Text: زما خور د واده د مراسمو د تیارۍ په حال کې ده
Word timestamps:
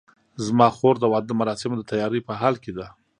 زما 0.45 0.67
خور 0.77 0.95
د 0.99 1.05
واده 1.11 1.27
د 1.29 1.33
مراسمو 1.41 1.75
د 1.77 1.83
تیارۍ 1.91 2.21
په 2.27 2.33
حال 2.39 2.55
کې 2.63 2.71
ده 2.77 2.85